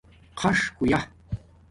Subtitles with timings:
[0.39, 0.99] خَݽ ہویآ